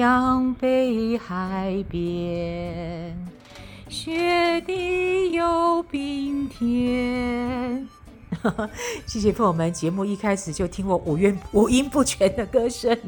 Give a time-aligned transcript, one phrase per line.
[0.00, 3.14] 牧羊北海边。
[3.86, 7.86] 雪地有冰天，
[9.04, 9.30] 谢谢。
[9.30, 9.70] 朋友们。
[9.70, 12.98] 节目一开始就听我五音五音不全的歌声，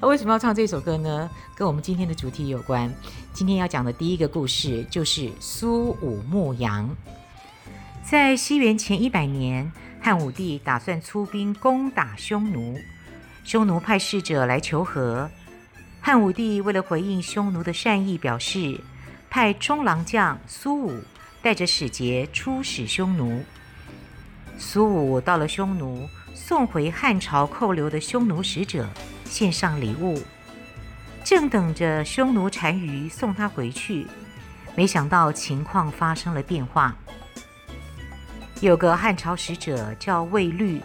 [0.00, 1.28] 为什么要唱这首歌呢？
[1.56, 2.88] 跟我们今天的主题有关。
[3.32, 6.88] 今天要讲的第一个故事就是苏武牧羊。
[8.04, 12.78] 在西元前一百年，汉武帝打算出兵攻打匈奴，
[13.42, 15.28] 匈奴派使者来求和。
[16.08, 18.80] 汉武帝为了回应匈奴的善意，表示。
[19.28, 21.02] 派中郎将苏武
[21.42, 23.44] 带着使节出使匈奴。
[24.56, 28.88] 苏武到了匈奴，送回汉朝扣留的匈奴使者，
[29.26, 30.18] 献上礼物。
[31.22, 34.06] 正等着匈奴单于送他回去，
[34.74, 36.96] 没想到情况发生了变化。
[38.62, 40.80] 有个汉朝使者叫卫律，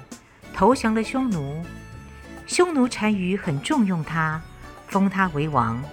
[0.53, 1.65] 投降了匈奴。
[2.45, 4.41] 匈奴单于很重用他，
[4.93, 5.83] 封他为王。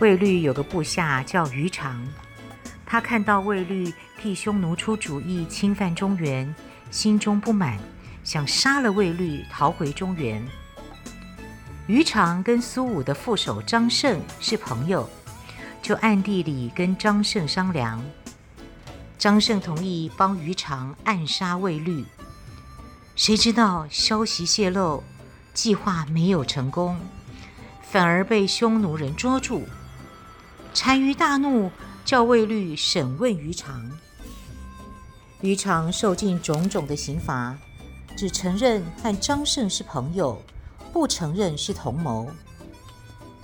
[0.00, 2.04] 卫律有个部下叫于长，
[2.84, 6.52] 他看到卫律替匈奴出主意侵犯中原，
[6.90, 7.78] 心中不满，
[8.24, 10.44] 想杀了卫律，逃回中原。
[11.86, 15.08] 于长跟苏武的副手张胜是朋友，
[15.80, 18.02] 就暗地里跟张胜商量。
[19.16, 22.04] 张胜同意帮于长暗杀卫律，
[23.14, 25.04] 谁知道消息泄露，
[25.54, 26.98] 计划没有成功，
[27.96, 29.62] 反而被匈奴人捉住。
[30.74, 31.70] 单于大怒，
[32.04, 33.90] 叫卫律审问于长。
[35.40, 37.56] 于长受尽种种的刑罚，
[38.14, 40.42] 只承认和张胜是朋友，
[40.92, 42.28] 不承认是同谋。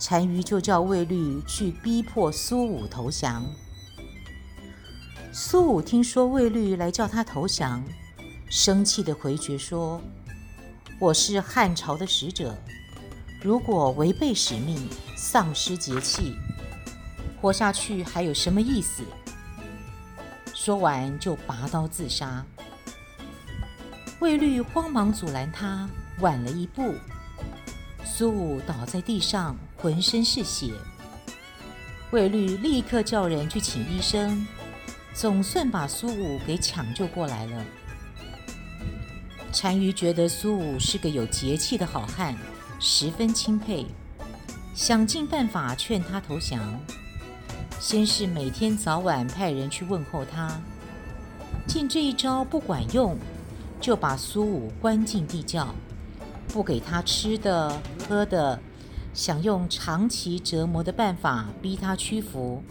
[0.07, 3.43] 单于就叫卫律去逼迫苏武投降。
[5.31, 7.83] 苏武听说卫律来叫他投降，
[8.51, 9.99] 生气地回绝说
[11.01, 12.55] ：“我是汉朝的使者，
[13.43, 14.87] 如果违背使命，
[15.17, 16.35] 丧失节气。”
[17.41, 19.03] 活下去还有什么意思？
[20.55, 22.45] 说完就拔刀自杀。
[24.19, 25.89] 卫律慌忙阻拦他，
[26.21, 26.95] 晚了一步，
[28.05, 30.71] 苏武倒在地上，浑身是血。
[32.11, 34.47] 卫律立刻叫人去请医生，
[35.13, 37.65] 总算把苏武给抢救过来了。
[39.51, 42.37] 单于觉得苏武是个有节气的好汉，
[42.85, 43.85] 十分钦佩，
[44.75, 46.61] 想尽办法劝他投降。
[47.79, 50.59] 先是每天早晚派人去问候他，
[51.65, 53.17] 见这一招不管用，
[53.79, 55.73] 就把苏武关进地窖，
[56.49, 58.59] 不给他吃的喝的，
[59.13, 62.61] 想用长期折磨的办法逼他屈服。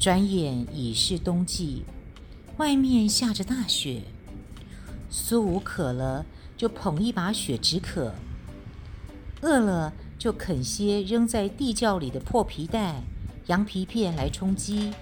[0.00, 1.84] 转眼已是冬季，
[2.56, 4.02] 外面下着大雪，
[5.08, 6.26] 苏武渴了
[6.56, 8.12] 就捧一把雪止渴，
[9.42, 13.02] 饿了就啃些扔在地窖里的破皮带。
[13.46, 14.92] 羊皮片来充饥，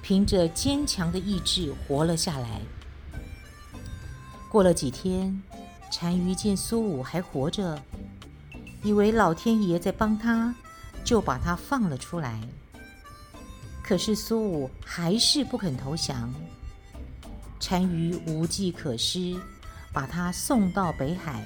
[0.00, 2.60] 凭着坚强的意志活了下来。
[4.48, 5.42] 过了几天，
[6.00, 7.82] 单于见苏武还活着，
[8.84, 10.54] 以为老天爷在帮他，
[11.04, 12.40] 就把他放了出来。
[13.82, 16.32] 可是苏武还是不肯投降，
[17.58, 19.36] 单于无计可施，
[19.92, 21.44] 把他送到北海，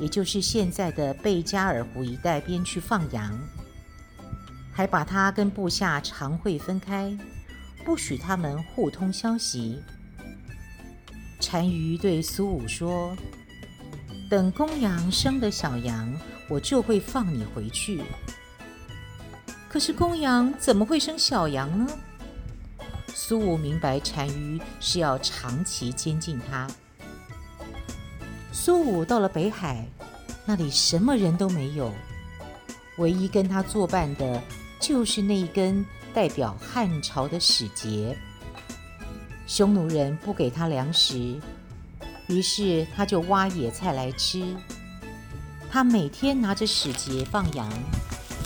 [0.00, 3.38] 也就是现在的贝加尔湖一带边去放羊。
[4.72, 7.16] 还把他跟部下常会分开，
[7.84, 9.78] 不许他们互通消息。
[11.38, 13.14] 单于对苏武说
[14.30, 16.10] ：“等公羊生了小羊，
[16.48, 18.02] 我就会放你回去。”
[19.68, 21.86] 可是公羊怎么会生小羊呢？
[23.12, 26.68] 苏武明白单于是要长期监禁他。
[28.52, 29.86] 苏武到了北海，
[30.44, 31.92] 那里什么人都没有，
[32.98, 34.42] 唯一跟他作伴的。
[34.80, 38.16] 就是那一根代表汉朝的使节，
[39.46, 41.38] 匈奴人不给他粮食，
[42.28, 44.56] 于是他就挖野菜来吃。
[45.70, 47.70] 他每天拿着使节放羊，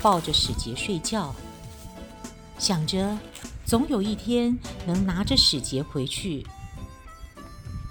[0.02, 1.32] 抱着使节睡觉，
[2.58, 3.16] 想着
[3.64, 6.44] 总有一天能拿着使节回去。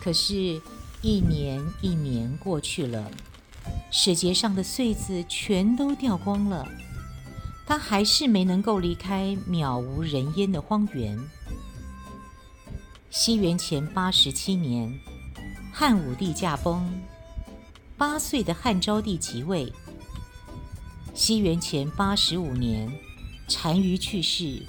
[0.01, 0.61] 可是，
[1.03, 3.11] 一年一年过去了，
[3.91, 6.65] 使节上的穗子全都掉光了，
[7.67, 11.19] 他还是没能够离开渺无人烟的荒原。
[13.09, 14.97] 西元前八十七年，
[15.73, 16.89] 汉武帝驾崩，
[17.97, 19.73] 八岁的汉昭帝即位。
[21.13, 22.89] 西元前八十五年，
[23.61, 24.65] 单于去世，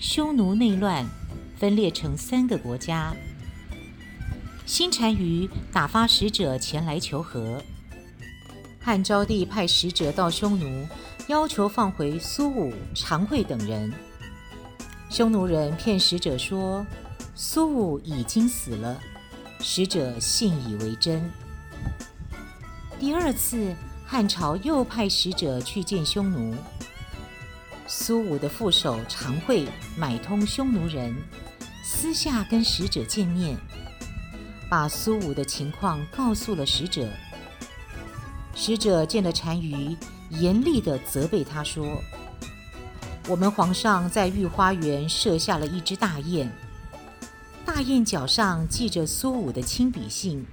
[0.00, 1.06] 匈奴内乱，
[1.56, 3.14] 分裂成三个国家。
[4.66, 7.62] 新单于打发使者前来求和。
[8.80, 10.86] 汉昭帝派使者到匈奴，
[11.28, 13.92] 要求放回苏武、常惠等人。
[15.08, 16.84] 匈奴人骗使者说
[17.36, 19.00] 苏武已经死了，
[19.60, 21.30] 使者信以为真。
[22.98, 23.72] 第二次，
[24.04, 26.56] 汉朝又派使者去见匈奴。
[27.86, 31.14] 苏武的副手常惠买通匈奴人，
[31.84, 33.56] 私下跟使者见面，
[34.68, 37.08] 把苏武的情况告诉了使者。
[38.54, 39.96] 使者见了单于，
[40.30, 42.00] 严厉地责备他说
[43.28, 46.50] ：“我们皇上在御花园设下了一只大雁，
[47.64, 50.46] 大雁脚上系着苏武的亲笔信，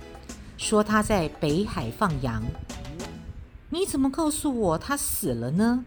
[0.58, 2.44] 说他在北海放羊。
[3.70, 5.86] 你怎么告诉我他死了呢？”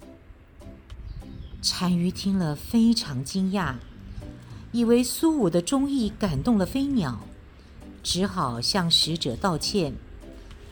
[1.79, 3.75] 单于听了非常惊讶，
[4.73, 7.21] 以为苏武的忠义感动了飞鸟，
[8.07, 9.93] 只好向使者道歉，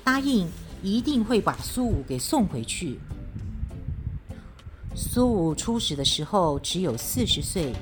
[0.05, 0.49] 答应。
[0.85, 3.01] 一定会把苏武给送回去。
[4.95, 7.73] 苏武出使的时候只有四十岁，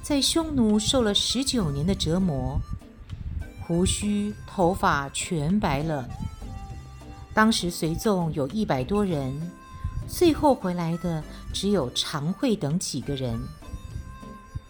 [0.00, 2.56] 在匈奴受了十九年的折磨，
[3.60, 6.08] 胡须头发全白了。
[7.34, 9.34] 当时随从有一百多人，
[10.06, 11.20] 最后回来的
[11.52, 13.36] 只有常惠等几个人。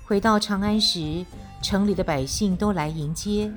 [0.06, 1.26] 回到长安时，
[1.62, 3.52] 城里的百姓都来迎接，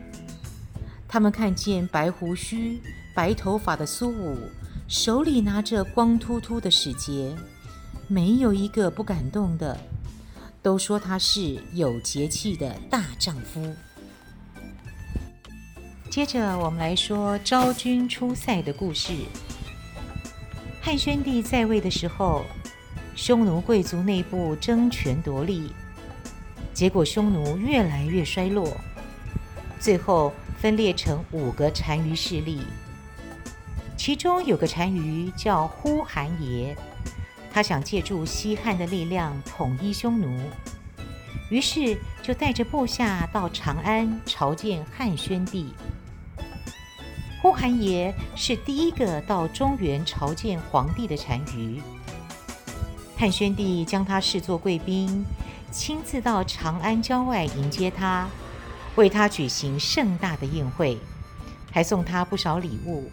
[1.07, 2.81] 他们看见白胡须。
[3.15, 4.37] 白头发的苏武
[4.87, 7.35] 手里拿着光秃秃的使节，
[8.07, 9.75] 没有一个不感动的，
[10.61, 13.75] 都说他是有节气的大丈夫。
[16.11, 19.13] 接着，我们来说昭君出塞的故事。
[20.79, 22.45] 汉宣帝在位的时候，
[23.15, 25.71] 匈奴贵族内部争权夺利，
[26.71, 28.77] 结果匈奴越来越衰落，
[29.79, 32.61] 最后分裂成五个单于势力。
[33.95, 36.75] 其中有个单于叫呼韩邪，
[37.51, 40.39] 他想借助西汉的力量统一匈奴，
[41.49, 45.73] 于是就带着部下到长安朝见汉宣帝。
[47.41, 51.81] 呼韩邪是第一个到中原朝见皇帝的单于，
[53.17, 55.23] 汉宣帝将他视作贵宾，
[55.71, 58.27] 亲自到长安郊外迎接他，
[58.97, 60.97] 为他举行盛大的宴会，
[61.71, 63.09] 还送他不少礼物。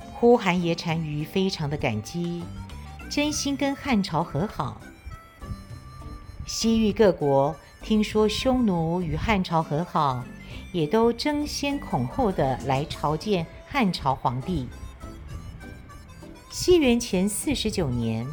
[0.00, 2.42] 呼韩邪单于非常的感激，
[3.08, 4.80] 真心跟汉朝和好。
[6.44, 10.24] 西域各国听说匈奴与汉朝和好，
[10.72, 14.68] 也都争先恐后的来朝见汉朝皇帝。
[16.50, 18.26] 西元前四十九年，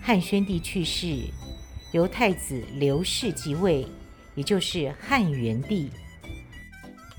[0.00, 1.24] 汉宣帝去世，
[1.90, 3.88] 由太子刘氏继位，
[4.38, 5.90] 也就是汉元帝。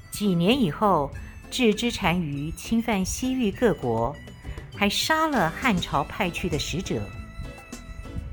[0.10, 1.12] 几年以后。
[1.52, 4.16] 郅支单于侵犯西域各国，
[4.76, 7.02] 还杀了汉朝派去的使者。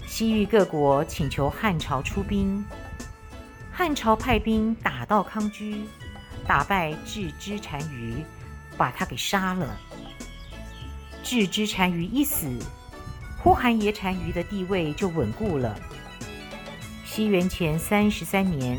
[0.07, 2.63] 西域各国请求汉朝出兵，
[3.73, 5.87] 汉朝派兵打到康居，
[6.47, 8.23] 打败郅支单于，
[8.77, 9.75] 把他给杀了。
[11.25, 12.55] 郅支单于一死，
[13.39, 15.75] 呼韩邪单于的地位就稳固了。
[17.17, 18.77] 西元前三十三年，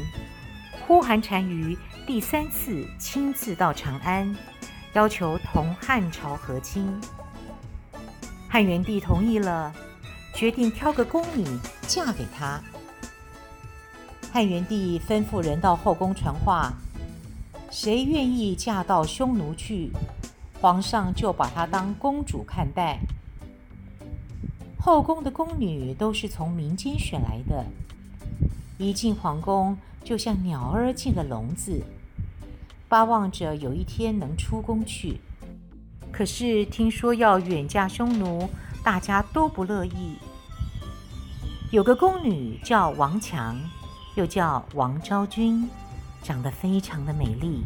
[0.86, 1.76] 呼韩单于。
[2.06, 4.32] 第三次亲自到长安，
[4.94, 6.88] 要求同汉朝和亲。
[8.48, 9.74] 汉元帝同意了，
[10.36, 11.44] 决定挑个宫女
[11.88, 12.62] 嫁给他。
[14.32, 16.72] 汉元帝吩咐人到后宫传话：
[17.72, 19.90] 谁愿意嫁到匈奴去，
[20.62, 23.00] 皇上就把她当公主看待。
[24.80, 27.66] 后宫的宫女都是从民间选来的，
[28.78, 31.82] 一进皇宫就像鸟儿进了笼子。
[32.88, 35.20] 巴望着有一天能出宫去，
[36.12, 38.50] 可是听说要远嫁匈奴，
[38.84, 40.18] 大家都不乐意。
[41.72, 43.60] 有个宫女叫王强，
[44.16, 45.70] 又叫王昭君，
[46.24, 47.64] 长得非常的美丽，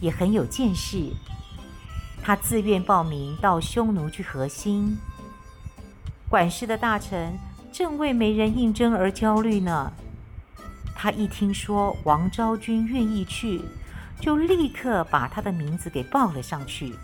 [0.00, 1.12] 也很有见识。
[2.22, 4.96] 她自愿报名到匈奴去和亲。
[6.28, 7.36] 管事的大臣
[7.72, 9.92] 正为没人应征而焦虑呢。
[11.02, 13.60] 他一听说王昭君愿意去，
[14.20, 16.94] 就立刻把他的名字给报了上去。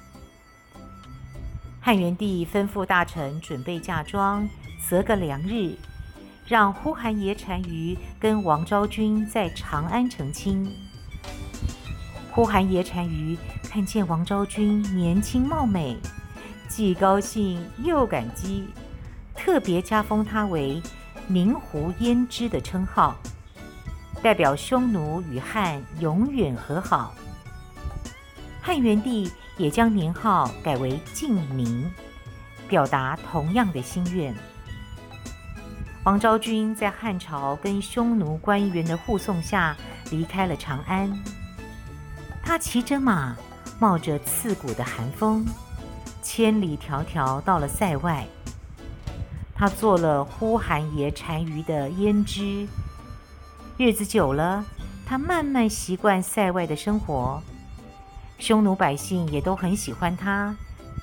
[1.80, 4.48] 汉元帝吩咐大臣准备嫁妆，
[4.88, 5.74] 择个良日，
[6.46, 10.72] 让呼韩邪单于跟王昭君在长安成亲。
[12.30, 15.96] 呼韩邪单于看见王昭君年轻貌美，
[16.68, 18.64] 既高兴又感激，
[19.34, 20.80] 特别加封她为
[21.26, 23.16] 明湖胭脂的称号，
[24.22, 27.14] 代表匈奴与汉永远和好。
[28.60, 31.90] 汉元帝也将年号改为晋明，
[32.68, 34.34] 表达同样的心愿。
[36.04, 39.76] 王昭君在汉朝跟匈奴官员的护送下
[40.10, 41.10] 离开了长安。
[42.42, 43.37] 她骑着马，
[43.78, 45.46] 冒着刺骨的寒风，
[46.22, 48.26] 千里迢迢到了塞外。
[49.54, 52.66] 她做了呼韩邪单于的胭脂，
[53.78, 54.64] 日子久了，
[55.06, 57.40] 他慢慢习惯塞外的生活。
[58.37, 60.52] 匈奴百姓也都很喜欢他，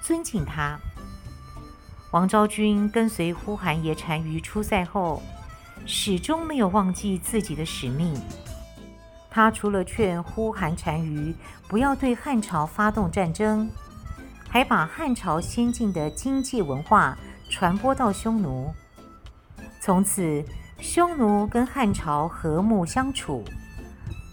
[0.01, 0.77] 尊敬他。
[2.12, 5.24] 王昭君跟随呼韩邪单于出塞后，
[5.86, 8.13] 始终没有忘记自己的使命。
[9.29, 11.34] 他除了劝呼韩单于
[11.70, 13.70] 不要对汉朝发动战争，
[14.50, 17.17] 还把汉朝先进的经济文化
[17.50, 18.74] 传播到匈奴。
[19.79, 20.44] 从此，
[20.79, 23.44] 匈奴跟汉朝和睦相处，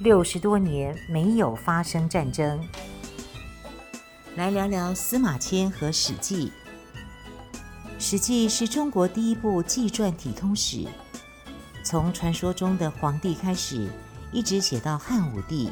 [0.00, 2.60] 六十多年没有发生战争。
[4.34, 6.48] 来聊聊司马迁和《史记》。
[7.98, 10.84] 《史记》是中国第一部纪传体通史，
[11.84, 13.88] 从传说中的黄帝开始，
[14.32, 15.70] 一直写到汉武帝，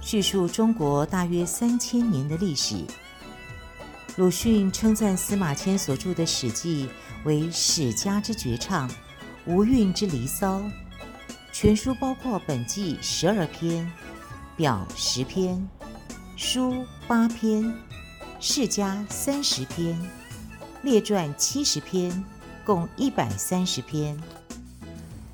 [0.00, 2.82] 叙述中国大约三千年的历史。
[4.16, 6.86] 鲁迅称赞司马迁所著的《史记》
[7.24, 8.90] 为史家之绝唱，
[9.46, 10.62] 无韵之离骚。
[11.52, 13.90] 全书包括本纪十二篇，
[14.56, 15.66] 表十篇。
[16.36, 17.72] 书八篇，
[18.40, 19.98] 世家三十篇，
[20.82, 22.24] 列传七十篇，
[22.64, 24.20] 共一百三十篇。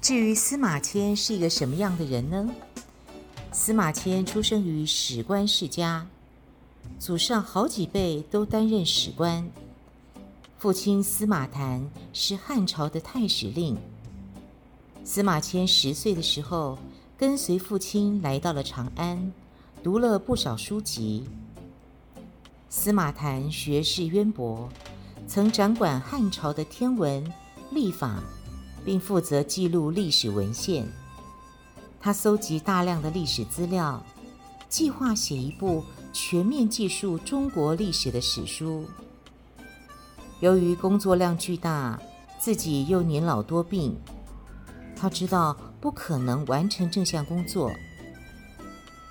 [0.00, 2.49] 至于司马迁是一个什么样的人呢？
[3.50, 6.07] 司马迁出生于史官世家，
[6.99, 9.50] 祖上好几辈都担任史官。
[10.59, 13.76] 父亲司马谈是汉朝的太史令。
[15.05, 16.79] 司马迁十岁的时候，
[17.19, 19.33] 跟随父亲来到了长安。
[19.83, 21.25] 读了不少书籍。
[22.69, 24.69] 司马谈学识渊博，
[25.27, 27.33] 曾掌管汉朝的天文、
[27.73, 28.23] 历法，
[28.85, 30.87] 并负责记录历史文献。
[32.01, 34.01] 他搜集大量的历史资料，
[34.69, 35.83] 计划写一部
[36.13, 38.85] 全面记述中国历史的史书。
[40.39, 42.01] 由于工作量巨大，
[42.39, 43.97] 自己又年老多病，
[45.03, 47.73] 他知道不可能完成这项工作。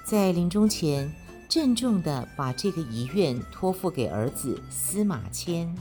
[0.05, 1.13] 在临终前，
[1.49, 5.75] 郑重地把这个遗愿托付给儿子司马迁。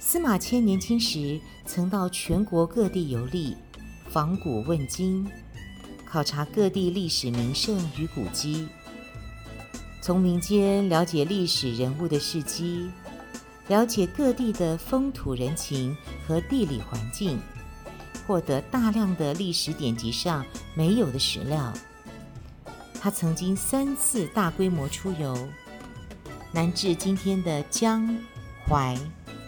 [0.00, 3.54] 司马迁年轻时曾到全国各地游历，
[4.08, 5.30] 访古问今，
[6.06, 8.66] 考察各地历史名胜与古迹，
[10.00, 12.88] 从民间了解历史人物的事迹，
[13.66, 15.94] 了解各地的风土人情
[16.26, 17.38] 和地理环境，
[18.28, 20.44] 获得大量的历史典籍上
[20.74, 21.72] 没有的史料。
[23.00, 25.48] 他曾经三次大规模出游，
[26.52, 28.14] 南至今天的江、
[28.68, 28.94] 淮、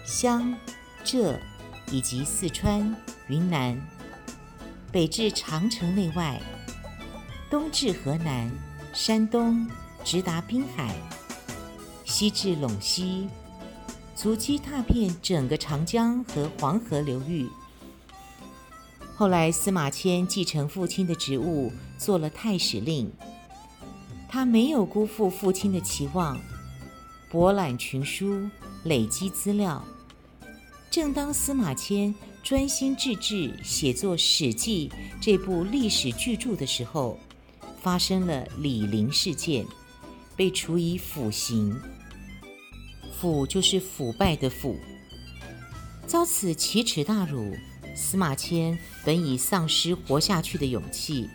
[0.06, 0.56] 湘、
[1.04, 1.38] 浙，
[1.92, 2.96] 以及四川、
[3.28, 3.76] 云南；
[4.90, 6.40] 北至长城内外，
[7.50, 8.50] 东至河南、
[8.94, 9.68] 山东，
[10.02, 10.94] 直达滨海；
[12.06, 13.28] 西至陇西，
[14.16, 17.46] 足迹踏遍整个长江和黄河流域。
[19.20, 23.12] 后来，司马迁继承父亲的职务，做了太史令。
[24.26, 26.40] 他没有辜负父亲的期望，
[27.28, 28.48] 博览群书，
[28.84, 29.84] 累积资料。
[30.90, 34.88] 正当司马迁专心致志写作《史记》
[35.20, 37.18] 这部历史巨著的时候，
[37.82, 39.66] 发生了李陵事件，
[40.34, 41.78] 被处以腐刑。
[43.20, 44.74] 腐就是腐败的腐。
[46.06, 47.54] 遭此奇耻大辱，
[48.00, 51.28] 司马迁本已丧失活下去的勇气。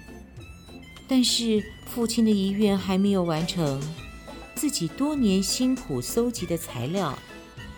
[1.07, 3.79] 但是父亲的遗愿还没有完成，
[4.55, 7.17] 自己多年辛苦搜集的材料，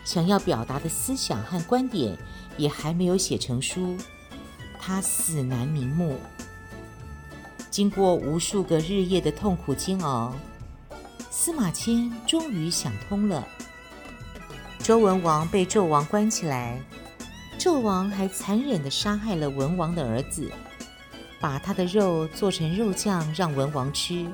[0.05, 2.17] 想要表达的思想和观点
[2.55, 3.97] 也还没有写成书，
[4.79, 6.17] 他死难瞑目。
[7.69, 10.33] 经过无数个日夜的痛苦煎熬，
[11.29, 13.45] 司马迁终于想通了。
[14.79, 16.79] 周文王被纣王关起来，
[17.57, 20.51] 纣王还残忍地杀害了文王的儿子。
[21.39, 24.25] 把他的肉做成肉酱让文王吃，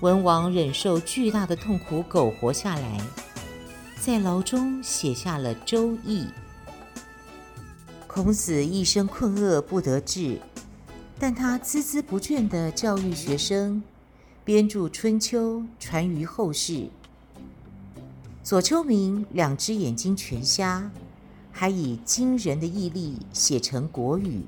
[0.00, 2.98] 文王忍受巨大的痛苦苟活下来，
[4.00, 6.22] 在牢中写下了《周易》。
[8.06, 10.40] 孔子一生困厄不得志，
[11.18, 13.82] 但他孜孜不倦地教育学生，
[14.46, 16.88] 编著《春秋》，传于后世。
[18.42, 20.90] 左丘明两只眼睛全瞎，
[21.52, 24.40] 还以惊人的毅力写成《国语》。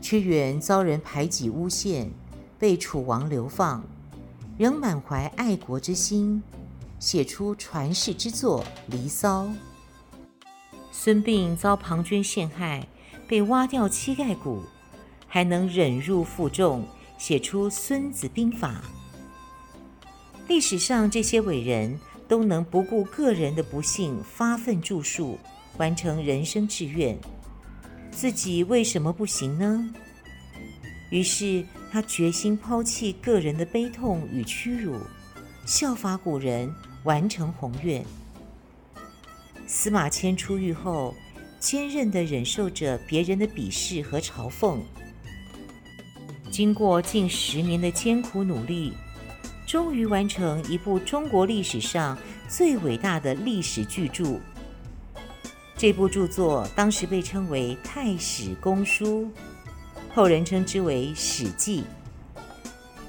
[0.00, 2.10] 屈原遭人排挤诬陷，
[2.58, 3.84] 被楚王流放，
[4.56, 6.42] 仍满怀爱国之心，
[6.98, 9.44] 写出传世之作《离骚》。
[10.90, 12.88] 孙膑遭庞涓陷害，
[13.28, 14.62] 被挖掉膝盖骨，
[15.26, 16.84] 还能忍辱负重，
[17.18, 18.82] 写出《孙子兵法》。
[20.48, 25.38] 历史上这些伟人都能不顾个人的不幸，发奋著述，
[25.78, 27.16] 完成人生志愿，
[28.10, 29.94] 自己为什么不行呢？
[31.10, 34.98] 于是他决心抛弃个人的悲痛与屈辱，
[35.64, 36.72] 效法古人，
[37.04, 38.04] 完成宏愿。
[39.66, 41.14] 司马迁出狱后，
[41.60, 44.80] 坚韧地忍受着别人的鄙视和嘲讽。
[46.50, 48.92] 经过近十年的艰苦努力，
[49.66, 52.18] 终于完成一部中国历史上
[52.48, 54.40] 最伟大的历史巨著。
[55.78, 59.22] 这部著作当时被称为《太史公书》，
[60.12, 61.82] 后人称之为《史记》。《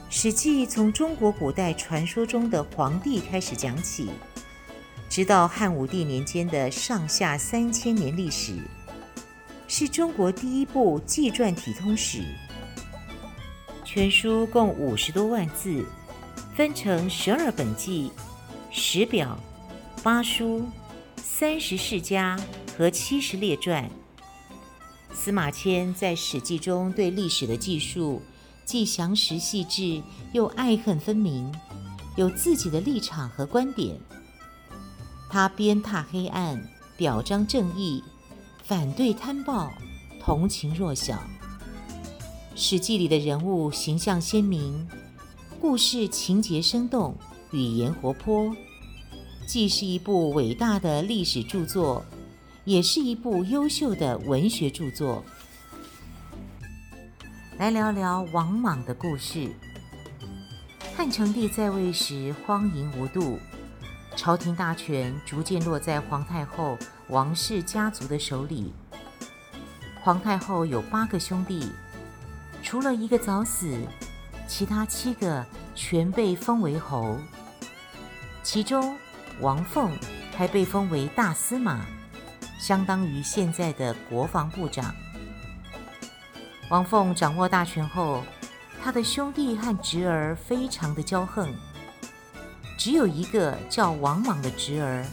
[0.07, 4.11] 史记》从中国古代传说中的黄帝开始讲起。
[5.09, 8.55] 直到汉武帝年间的上下三千年历史，
[9.67, 12.21] 是中国第一部纪传体通史。
[13.83, 15.83] 全书共五十多万字，
[16.55, 18.11] 分成十二本纪、
[18.69, 19.39] 十表、
[20.03, 20.63] 八书、
[21.19, 22.39] 三十世家
[22.77, 23.89] 和七十列传。
[25.13, 28.21] 司马迁在《史记》中对历史的记述，
[28.65, 30.01] 既详实细致，
[30.33, 31.53] 又爱恨分明，
[32.15, 33.99] 有自己的立场和观点。
[35.29, 36.61] 他鞭挞黑暗，
[36.97, 38.03] 表彰正义，
[38.63, 39.71] 反对贪暴，
[40.21, 41.15] 同情弱小。
[42.55, 44.87] 《史记》里的人物形象鲜明，
[45.59, 47.15] 故事情节生动，
[47.51, 48.55] 语言活泼，
[49.49, 52.05] 既是一部伟大的历史著作，
[52.65, 55.25] 也是一部优秀的文学著作。
[57.57, 59.49] 来聊聊王莽的故事。
[60.95, 63.39] 汉成帝在位时荒淫无度。
[64.15, 68.71] 朝廷大权逐渐落在皇太后、王氏家族的手里。
[70.03, 71.71] 皇太后有八个兄弟，
[72.61, 73.75] 除了一个早死，
[74.47, 77.17] 其他七个全被封为侯。
[78.43, 78.95] 其中，
[79.41, 79.97] 王凤
[80.35, 81.85] 还被封为大司马，
[82.59, 84.93] 相当于现在的国防部长。
[86.69, 88.23] 王凤掌握大权后，
[88.83, 91.53] 他的兄弟和侄儿非常的骄横。
[92.77, 95.05] 只有一个叫王莽的侄儿，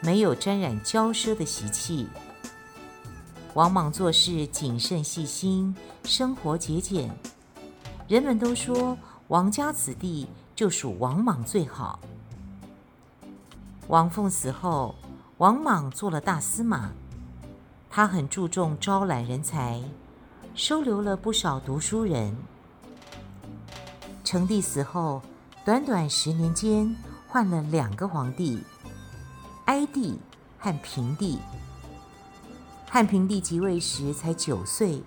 [0.00, 2.06] 没有沾染骄奢的习气。
[3.54, 7.10] 王莽做事谨慎细心，生活节俭。
[8.06, 8.96] 人们都说
[9.28, 11.98] 王家子弟就属王莽最好。
[13.90, 14.94] 王凤死后，
[15.38, 16.92] 王莽做了大司马，
[17.90, 19.82] 他很注重招揽人才，
[20.54, 22.36] 收留了不少读书人。
[24.22, 25.20] 成帝死后，
[25.64, 26.94] 短短十年间，
[27.26, 28.62] 换了两个皇帝，
[29.64, 30.20] 哀帝
[30.56, 31.40] 和平帝。
[32.88, 35.02] 汉平帝即位时才九岁，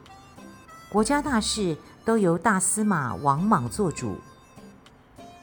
[0.90, 4.18] 国家大事都由大司马王莽做主。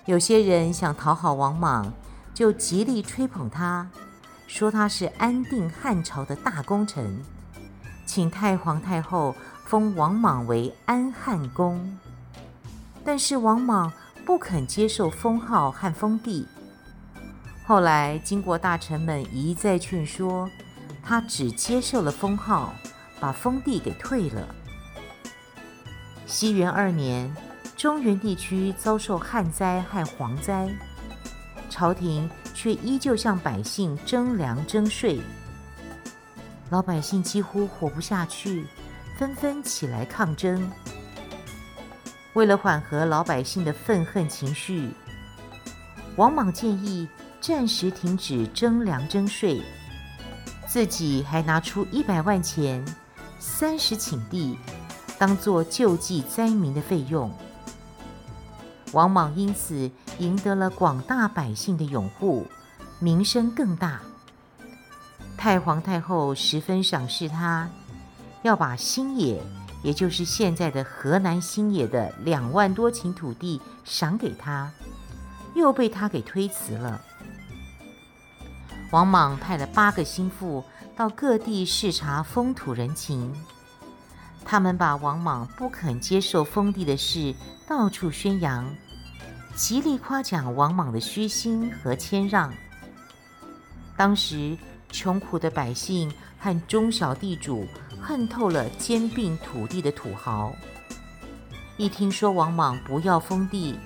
[0.04, 1.90] 有些人想讨好王莽，
[2.32, 3.88] 就极力吹捧他，
[4.46, 7.22] 说他是安定汉朝的大功臣，
[8.06, 9.34] 请太皇太后
[9.66, 11.98] 封王莽为安汉公。
[13.04, 13.92] 但是王莽
[14.24, 16.46] 不肯接受封号和封地。
[17.66, 20.50] 后来，经过大臣们一再劝说，
[21.02, 22.74] 他只接受了封号，
[23.20, 24.54] 把封地给退了。
[26.26, 27.34] 西元二年，
[27.76, 30.68] 中原地区遭受旱灾和蝗灾，
[31.70, 35.20] 朝廷却依旧向百姓征粮征税，
[36.68, 38.66] 老百姓几乎活不下去，
[39.16, 40.70] 纷纷起来抗争。
[42.34, 44.90] 为了缓和老百姓的愤恨情绪，
[46.16, 47.08] 王莽建议。
[47.42, 49.62] 暂时停止征粮征税，
[50.68, 52.84] 自己还拿出一百万钱、
[53.38, 54.58] 三十顷地，
[55.18, 57.32] 当做救济灾民的费用。
[58.92, 62.46] 王莽因此赢得了广大百姓的拥护，
[62.98, 64.00] 名声更大。
[65.36, 67.68] 太皇太后十分赏识他，
[68.42, 69.42] 要把新野，
[69.82, 74.70] 也就是现在的河南新野的两万多顷土地赏给他，
[75.54, 77.00] 又被他给推辞了。
[78.90, 80.62] 王莽派了八个心腹
[80.94, 83.34] 到各地视察风土人情，
[84.44, 87.34] 他们把王莽不肯接受封地的事
[87.66, 88.68] 到处宣扬，
[89.54, 92.52] 极力夸奖王莽的虚心和谦让。
[93.96, 94.56] 当时
[94.90, 97.66] 穷苦的百姓和中小地主
[98.00, 100.52] 恨透了兼并土地的土豪，
[101.76, 103.78] 一听说王莽不要封地，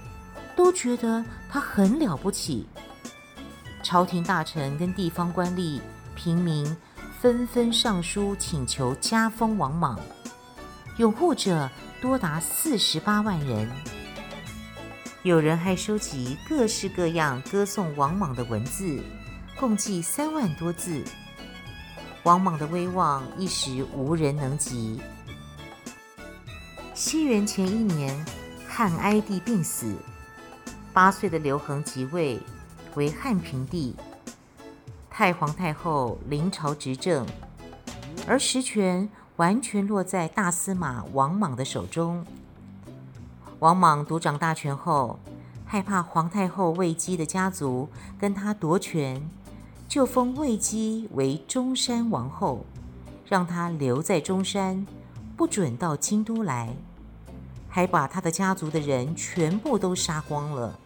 [0.55, 2.67] 都觉得他很了不起。
[3.83, 5.81] 朝廷大臣跟地方官吏、
[6.15, 6.65] 平民
[7.21, 9.99] 纷纷上书请求加封王莽，
[10.99, 11.69] 拥护者
[12.01, 13.69] 多达四十八万人。
[15.25, 19.03] 有人还收集各式各样歌颂王莽的文字，
[19.59, 21.03] 共计三万多字。
[22.25, 25.01] 王莽的威望一时无人能及。
[26.93, 28.15] 西元前一年，
[28.69, 29.97] 汉哀帝病死，
[30.93, 32.39] 八岁的刘恒即位。
[32.95, 33.97] 为汉平帝，
[35.11, 37.27] 太皇太后临朝执政，
[38.29, 42.25] 而实权完全落在大司马王莽的手中。
[43.65, 45.19] 王莽独掌大权后，
[45.65, 49.27] 害怕皇太后魏姬的家族跟他夺权，
[49.89, 52.67] 就封魏姬为中山王后，
[53.27, 54.87] 让她留在中山，
[55.35, 56.77] 不准到京都来，
[57.67, 60.79] 还把他的家族的人全部都杀光了。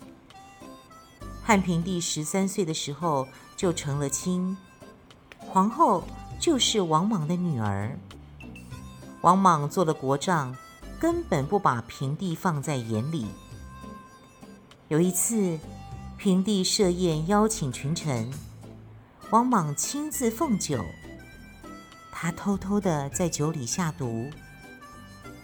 [1.42, 4.56] 汉平帝十三岁的时候就成了亲，
[5.36, 6.04] 皇后
[6.38, 7.98] 就是王莽的女儿。
[9.22, 10.54] 王莽做了国丈，
[11.00, 13.26] 根本不把平帝放在眼里。
[14.88, 15.58] 有一次，
[16.16, 18.30] 平帝设宴邀请群臣，
[19.30, 20.84] 王莽亲自奉酒，
[22.10, 24.28] 他偷偷的在酒里下毒，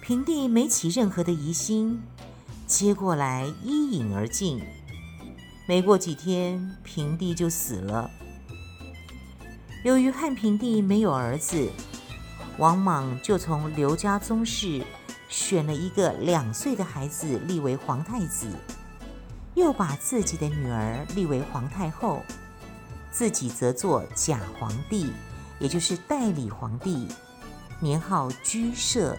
[0.01, 2.03] 平帝没起任何的疑心，
[2.67, 4.61] 接过来一饮而尽。
[5.67, 8.11] 没过几天，平帝就死了。
[9.85, 11.71] 由于汉平帝没有儿子，
[12.59, 14.85] 王莽就从刘家宗室
[15.29, 18.47] 选了一个两岁的孩子立为皇太子，
[19.55, 22.23] 又把自己的女儿立为皇太后，
[23.11, 25.13] 自己则做假皇帝，
[25.59, 27.09] 也就是代理皇帝，
[27.81, 29.17] 年号居摄。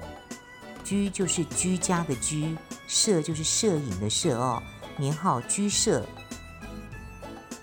[0.86, 2.56] 居就是居家的居，
[2.88, 4.62] 摄就是摄影的摄哦，
[4.98, 6.06] 年号居摄。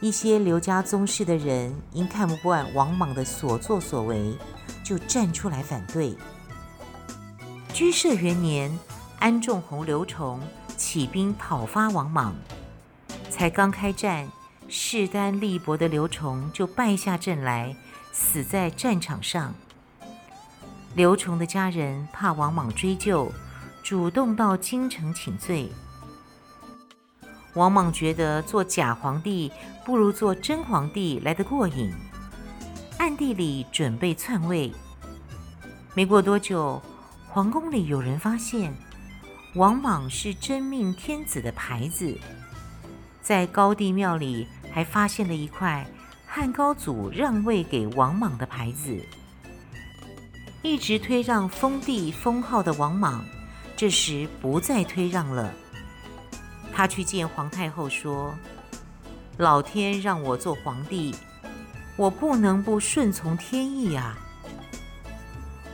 [0.01, 4.37] 一些刘家宗室的人因看不惯王莽的所作所为，
[4.83, 6.16] 就站出来反对。
[7.73, 8.79] 居摄元年，
[9.18, 10.40] 安仲洪、刘崇
[10.77, 12.35] 起兵讨伐王莽，
[13.31, 14.29] 才刚开战，
[14.68, 17.75] 势单力薄的刘崇就败下阵来，
[18.12, 19.55] 死在战场上。
[20.95, 23.33] 刘崇的家人怕王莽追究，
[23.83, 25.73] 主动到京城请罪。
[27.55, 29.51] 王莽觉得做假皇帝
[29.85, 31.90] 不如做真皇帝来得过瘾，
[33.03, 34.73] 暗地里准备篡位。
[35.93, 36.81] 没过多久，
[37.27, 38.73] 皇宫里有人发现
[39.57, 42.17] 王莽是真命天子的牌子，
[43.21, 45.85] 在高帝庙里还发现了一块
[46.29, 48.97] 汉高祖让位给王莽的牌子。
[50.62, 53.25] 一直推让封地封号的王莽，
[53.77, 55.53] 这时不再推让了。
[56.73, 58.33] 他去见皇太后说
[59.38, 61.12] ：“老天让我做皇帝，
[61.96, 64.18] 我不能不顺从天意啊。”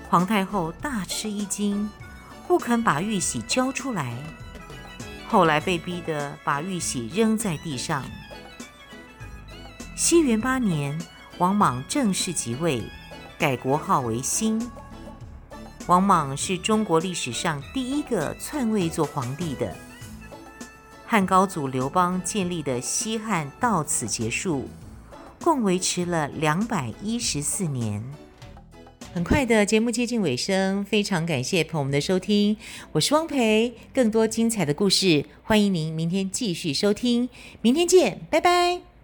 [0.09, 1.89] 皇太后大吃一惊，
[2.47, 4.15] 不肯把玉玺交出来。
[5.29, 8.03] 后来被逼得把玉玺扔在地上。
[9.95, 10.99] 西元八年，
[11.37, 12.83] 王莽正式即位，
[13.39, 14.71] 改国号为新。
[15.87, 19.75] 王莽是中国历史上第一个篡位做皇帝的。
[21.07, 24.69] 汉高祖刘邦建立的西汉到此结束，
[25.43, 28.03] 共维持了两百一十四年。
[29.15, 32.57] 很快的节目接近尾声，非常感谢朋友们的收听，
[32.93, 33.73] 我是汪培。
[33.93, 37.29] 更多精彩的故事，欢迎您明天继续收听，
[37.63, 38.98] 明天见，拜拜。